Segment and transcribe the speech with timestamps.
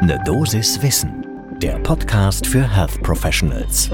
[0.00, 1.26] Ne Dosis Wissen,
[1.60, 3.90] der Podcast für Health Professionals.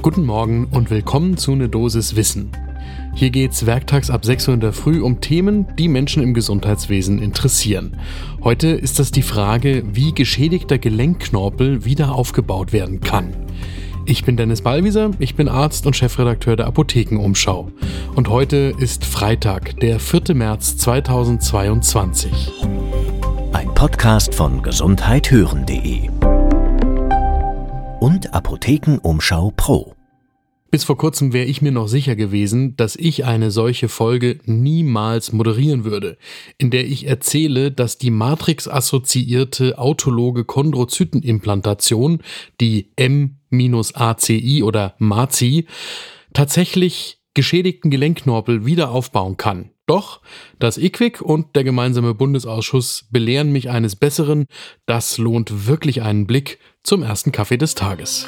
[0.00, 2.50] Guten Morgen und willkommen zu Ne Dosis Wissen.
[3.14, 7.20] Hier geht's werktags ab 6 Uhr in der Früh um Themen, die Menschen im Gesundheitswesen
[7.20, 7.98] interessieren.
[8.42, 13.34] Heute ist das die Frage, wie geschädigter Gelenkknorpel wieder aufgebaut werden kann.
[14.06, 17.70] Ich bin Dennis Ballwieser, ich bin Arzt und Chefredakteur der Apothekenumschau.
[18.14, 20.34] Und heute ist Freitag, der 4.
[20.34, 22.73] März 2022.
[23.54, 26.10] Ein Podcast von gesundheithören.de
[28.00, 29.94] und Apothekenumschau Pro.
[30.72, 35.32] Bis vor kurzem wäre ich mir noch sicher gewesen, dass ich eine solche Folge niemals
[35.32, 36.18] moderieren würde,
[36.58, 42.24] in der ich erzähle, dass die Matrix-assoziierte autologe Chondrozytenimplantation,
[42.60, 45.68] die M-ACI oder MACI,
[46.32, 49.70] tatsächlich geschädigten Gelenkknorpel wieder aufbauen kann.
[49.86, 50.20] Doch
[50.58, 54.46] das IQWIC und der gemeinsame Bundesausschuss belehren mich eines Besseren.
[54.86, 58.26] Das lohnt wirklich einen Blick zum ersten Kaffee des Tages.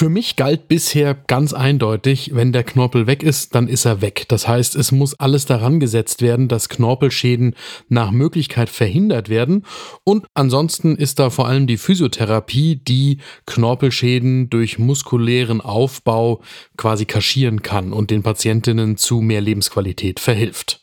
[0.00, 4.24] Für mich galt bisher ganz eindeutig, wenn der Knorpel weg ist, dann ist er weg.
[4.28, 7.54] Das heißt, es muss alles daran gesetzt werden, dass Knorpelschäden
[7.90, 9.66] nach Möglichkeit verhindert werden.
[10.02, 16.40] Und ansonsten ist da vor allem die Physiotherapie, die Knorpelschäden durch muskulären Aufbau
[16.78, 20.79] quasi kaschieren kann und den Patientinnen zu mehr Lebensqualität verhilft.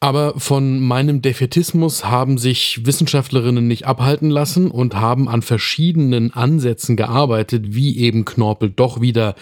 [0.00, 6.96] Aber von meinem Defetismus haben sich Wissenschaftlerinnen nicht abhalten lassen und haben an verschiedenen Ansätzen
[6.96, 9.34] gearbeitet, wie eben Knorpel doch wieder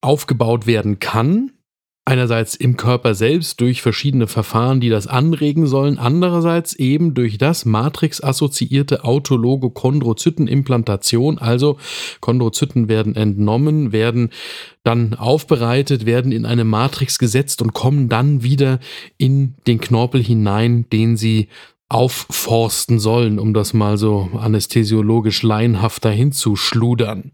[0.00, 1.52] aufgebaut werden kann.
[2.08, 7.64] Einerseits im Körper selbst durch verschiedene Verfahren, die das anregen sollen, andererseits eben durch das
[7.64, 11.78] Matrix-assoziierte autologe Chondrozytenimplantation, also
[12.20, 14.30] Chondrozyten werden entnommen, werden
[14.84, 18.78] dann aufbereitet, werden in eine Matrix gesetzt und kommen dann wieder
[19.18, 21.48] in den Knorpel hinein, den sie
[21.88, 27.32] aufforsten sollen, um das mal so anästhesiologisch laienhaft dahin zu schludern.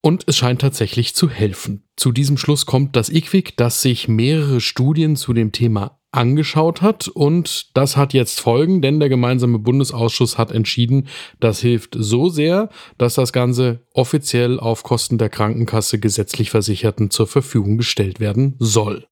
[0.00, 1.85] Und es scheint tatsächlich zu helfen.
[1.96, 7.08] Zu diesem Schluss kommt das IQWIC, das sich mehrere Studien zu dem Thema angeschaut hat
[7.08, 11.08] und das hat jetzt Folgen, denn der gemeinsame Bundesausschuss hat entschieden,
[11.40, 17.26] das hilft so sehr, dass das Ganze offiziell auf Kosten der Krankenkasse gesetzlich Versicherten zur
[17.26, 19.06] Verfügung gestellt werden soll.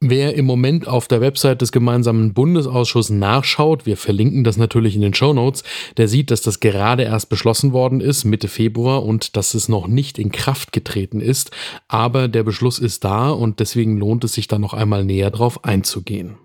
[0.00, 5.00] Wer im Moment auf der Website des gemeinsamen Bundesausschusses nachschaut, wir verlinken das natürlich in
[5.00, 5.64] den Show Notes,
[5.96, 9.86] der sieht, dass das gerade erst beschlossen worden ist, Mitte Februar, und dass es noch
[9.86, 11.50] nicht in Kraft getreten ist.
[11.88, 15.64] Aber der Beschluss ist da und deswegen lohnt es sich da noch einmal näher drauf
[15.64, 16.36] einzugehen.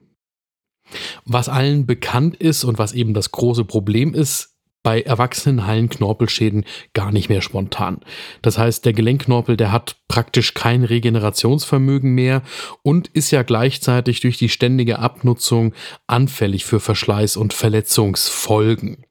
[1.26, 6.66] Was allen bekannt ist und was eben das große Problem ist, bei Erwachsenen heilen Knorpelschäden
[6.94, 8.00] gar nicht mehr spontan.
[8.42, 12.42] Das heißt, der Gelenkknorpel, der hat praktisch kein Regenerationsvermögen mehr
[12.84, 15.74] und ist ja gleichzeitig durch die ständige Abnutzung
[16.08, 19.06] anfällig für Verschleiß und Verletzungsfolgen.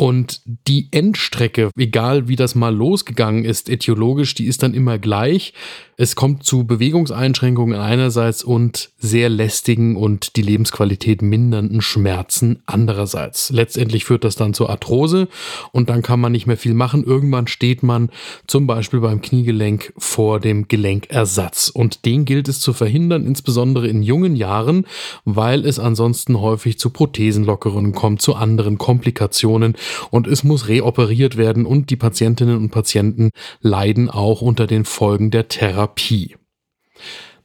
[0.00, 5.52] Und die Endstrecke, egal wie das mal losgegangen ist, etiologisch, die ist dann immer gleich.
[5.98, 13.50] Es kommt zu Bewegungseinschränkungen einerseits und sehr lästigen und die Lebensqualität mindernden Schmerzen andererseits.
[13.50, 15.28] Letztendlich führt das dann zur Arthrose
[15.72, 17.04] und dann kann man nicht mehr viel machen.
[17.04, 18.08] Irgendwann steht man
[18.46, 24.02] zum Beispiel beim Kniegelenk vor dem Gelenkersatz und den gilt es zu verhindern, insbesondere in
[24.02, 24.86] jungen Jahren,
[25.26, 29.74] weil es ansonsten häufig zu Prothesenlockerungen kommt, zu anderen Komplikationen
[30.10, 33.30] und es muss reoperiert werden und die Patientinnen und Patienten
[33.60, 36.36] leiden auch unter den Folgen der Therapie.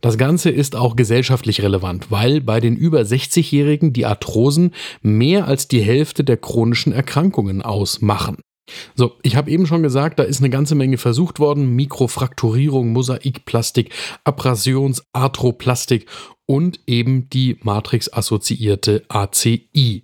[0.01, 5.67] Das Ganze ist auch gesellschaftlich relevant, weil bei den über 60-Jährigen die Arthrosen mehr als
[5.67, 8.37] die Hälfte der chronischen Erkrankungen ausmachen.
[8.95, 11.75] So, ich habe eben schon gesagt, da ist eine ganze Menge versucht worden.
[11.75, 16.07] Mikrofrakturierung, Mosaikplastik, Abrasions, Arthroplastik
[16.45, 20.03] und eben die Matrix-assoziierte ACI.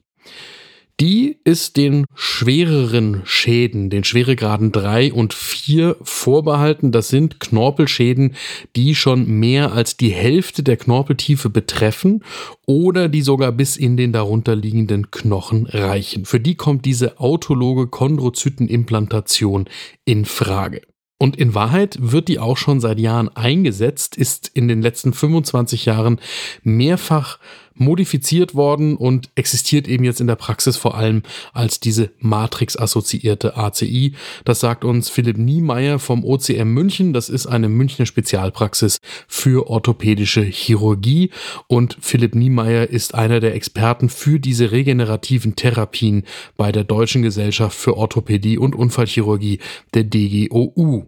[1.00, 6.91] Die ist den schwereren Schäden, den Schweregraden 3 und 4 vorbehalten.
[6.91, 8.35] Das sind Knorpelschäden,
[8.75, 12.24] die schon mehr als die Hälfte der Knorpeltiefe betreffen
[12.68, 16.26] oder die sogar bis in den darunterliegenden Knochen reichen.
[16.26, 19.66] Für die kommt diese autologe Chondrozytenimplantation
[20.05, 20.82] in Frage.
[21.22, 25.85] Und in Wahrheit wird die auch schon seit Jahren eingesetzt, ist in den letzten 25
[25.85, 26.20] Jahren
[26.64, 27.37] mehrfach
[27.81, 34.13] modifiziert worden und existiert eben jetzt in der Praxis vor allem als diese Matrix-assoziierte ACI.
[34.45, 37.11] Das sagt uns Philipp Niemeyer vom OCM München.
[37.11, 41.31] Das ist eine Münchner Spezialpraxis für orthopädische Chirurgie.
[41.67, 46.23] Und Philipp Niemeyer ist einer der Experten für diese regenerativen Therapien
[46.55, 49.59] bei der Deutschen Gesellschaft für Orthopädie und Unfallchirurgie,
[49.93, 51.07] der DGOU.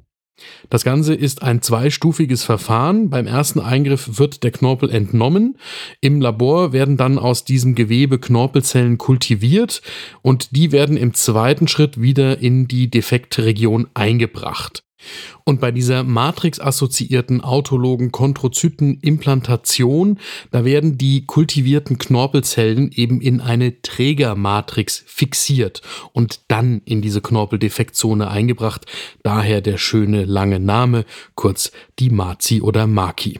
[0.69, 3.09] Das Ganze ist ein zweistufiges Verfahren.
[3.09, 5.57] Beim ersten Eingriff wird der Knorpel entnommen.
[6.01, 9.81] Im Labor werden dann aus diesem Gewebe Knorpelzellen kultiviert
[10.21, 14.83] und die werden im zweiten Schritt wieder in die Defektregion eingebracht.
[15.43, 20.19] Und bei dieser matrixassoziierten autologen Chondrozytenimplantation,
[20.51, 28.29] da werden die kultivierten Knorpelzellen eben in eine Trägermatrix fixiert und dann in diese Knorpeldefektzone
[28.29, 28.85] eingebracht.
[29.23, 31.05] Daher der schöne lange Name,
[31.35, 33.39] kurz die Mazi oder Maki.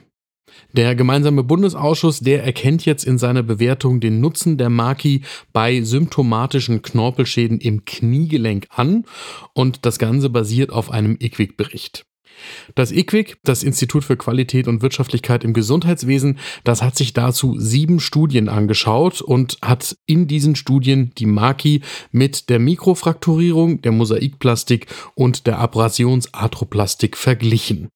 [0.74, 5.22] Der gemeinsame Bundesausschuss, der erkennt jetzt in seiner Bewertung den Nutzen der Maki
[5.52, 9.06] bei symptomatischen Knorpelschäden im Kniegelenk an
[9.54, 12.06] und das Ganze basiert auf einem IQWIC-Bericht.
[12.76, 18.00] Das IQWIC, das Institut für Qualität und Wirtschaftlichkeit im Gesundheitswesen, das hat sich dazu sieben
[18.00, 25.48] Studien angeschaut und hat in diesen Studien die Maki mit der Mikrofrakturierung, der Mosaikplastik und
[25.48, 27.90] der Abrasionsarthroplastik verglichen.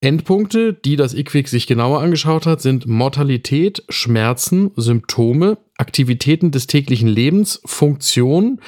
[0.00, 7.08] Endpunkte, die das IQWIC sich genauer angeschaut hat, sind Mortalität, Schmerzen, Symptome, Aktivitäten des täglichen
[7.08, 8.60] Lebens, Funktion,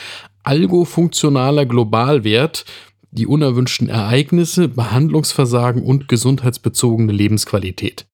[0.42, 2.64] algofunktionaler Globalwert,
[3.10, 8.06] die unerwünschten Ereignisse, Behandlungsversagen und gesundheitsbezogene Lebensqualität.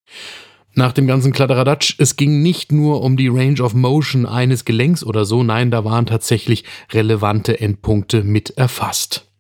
[0.77, 5.05] Nach dem ganzen Kladderadatsch, es ging nicht nur um die Range of Motion eines Gelenks
[5.05, 9.31] oder so, nein, da waren tatsächlich relevante Endpunkte mit erfasst.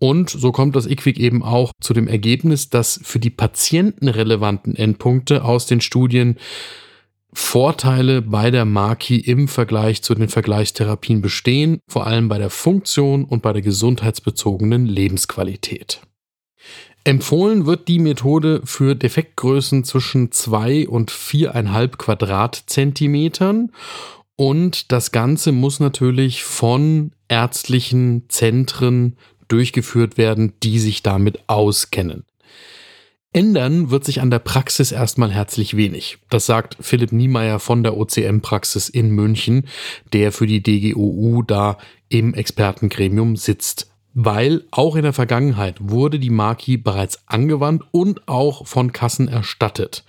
[0.00, 4.74] Und so kommt das IQWIC eben auch zu dem Ergebnis, dass für die Patienten relevanten
[4.74, 6.38] Endpunkte aus den Studien
[7.32, 13.24] Vorteile bei der Maki im Vergleich zu den Vergleichstherapien bestehen, vor allem bei der Funktion
[13.24, 16.00] und bei der gesundheitsbezogenen Lebensqualität.
[17.04, 23.70] Empfohlen wird die Methode für Defektgrößen zwischen 2 und 4,5 Quadratzentimetern
[24.36, 29.16] und das Ganze muss natürlich von ärztlichen Zentren
[29.50, 32.24] durchgeführt werden, die sich damit auskennen.
[33.32, 36.18] Ändern wird sich an der Praxis erstmal herzlich wenig.
[36.30, 39.68] Das sagt Philipp Niemeyer von der OCM-Praxis in München,
[40.12, 43.88] der für die DGOU da im Expertengremium sitzt.
[44.14, 50.04] Weil auch in der Vergangenheit wurde die Marki bereits angewandt und auch von Kassen erstattet.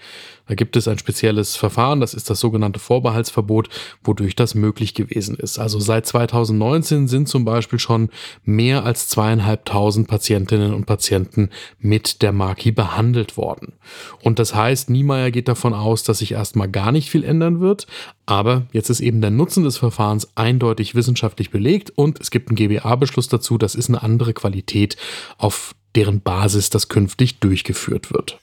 [0.52, 3.70] Da gibt es ein spezielles Verfahren, das ist das sogenannte Vorbehaltsverbot,
[4.04, 5.60] wodurch das möglich gewesen ist.
[5.60, 8.10] Also seit 2019 sind zum Beispiel schon
[8.44, 13.76] mehr als zweieinhalbtausend Patientinnen und Patienten mit der Maki behandelt worden.
[14.24, 17.88] Und das heißt, Niemeyer geht davon aus, dass sich erstmal gar nicht viel ändern wird,
[18.26, 22.58] aber jetzt ist eben der Nutzen des Verfahrens eindeutig wissenschaftlich belegt und es gibt einen
[22.58, 24.98] GBA-Beschluss dazu, das ist eine andere Qualität,
[25.38, 28.41] auf deren Basis das künftig durchgeführt wird.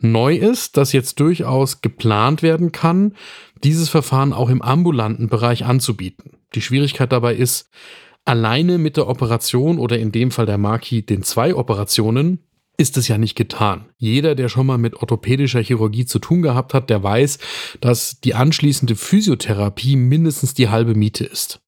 [0.00, 3.14] Neu ist, dass jetzt durchaus geplant werden kann,
[3.64, 6.38] dieses Verfahren auch im ambulanten Bereich anzubieten.
[6.54, 7.68] Die Schwierigkeit dabei ist,
[8.24, 12.44] alleine mit der Operation oder in dem Fall der Maki den zwei Operationen
[12.76, 13.86] ist es ja nicht getan.
[13.96, 17.38] Jeder, der schon mal mit orthopädischer Chirurgie zu tun gehabt hat, der weiß,
[17.80, 21.60] dass die anschließende Physiotherapie mindestens die halbe Miete ist.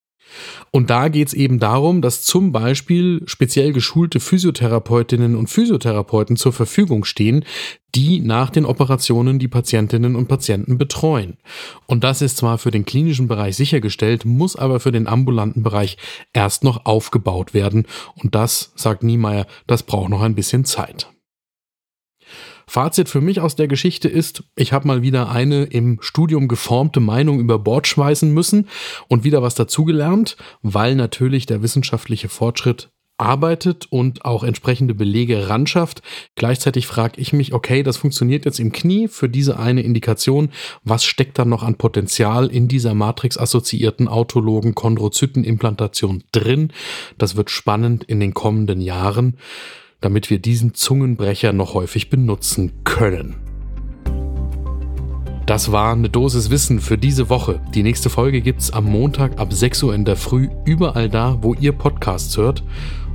[0.70, 6.52] Und da geht es eben darum, dass zum Beispiel speziell geschulte Physiotherapeutinnen und Physiotherapeuten zur
[6.52, 7.44] Verfügung stehen,
[7.94, 11.38] die nach den Operationen die Patientinnen und Patienten betreuen.
[11.86, 15.96] Und das ist zwar für den klinischen Bereich sichergestellt, muss aber für den ambulanten Bereich
[16.32, 17.86] erst noch aufgebaut werden.
[18.22, 21.08] Und das, sagt Niemeyer, das braucht noch ein bisschen Zeit.
[22.70, 27.00] Fazit für mich aus der Geschichte ist, ich habe mal wieder eine im Studium geformte
[27.00, 28.68] Meinung über Bord schmeißen müssen
[29.08, 35.66] und wieder was dazugelernt, weil natürlich der wissenschaftliche Fortschritt arbeitet und auch entsprechende Belege ran
[35.66, 36.02] schafft.
[36.36, 40.50] Gleichzeitig frage ich mich, okay, das funktioniert jetzt im Knie für diese eine Indikation.
[40.84, 46.72] Was steckt da noch an Potenzial in dieser matrix-assoziierten autologen Chondrozytenimplantation drin?
[47.18, 49.38] Das wird spannend in den kommenden Jahren
[50.00, 53.36] damit wir diesen Zungenbrecher noch häufig benutzen können.
[55.50, 57.60] Das war eine Dosis Wissen für diese Woche.
[57.74, 61.54] Die nächste Folge gibt's am Montag ab 6 Uhr in der Früh überall da, wo
[61.54, 62.62] ihr Podcasts hört.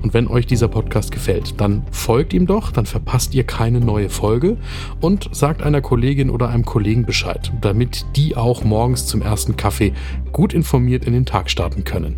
[0.02, 4.10] Und wenn euch dieser Podcast gefällt, dann folgt ihm doch, dann verpasst ihr keine neue
[4.10, 4.58] Folge
[5.00, 9.94] und sagt einer Kollegin oder einem Kollegen Bescheid, damit die auch morgens zum ersten Kaffee
[10.34, 12.18] gut informiert in den Tag starten können.